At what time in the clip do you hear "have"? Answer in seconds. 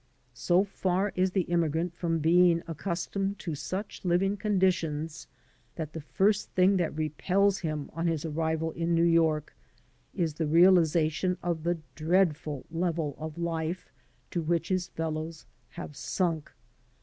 15.69-15.95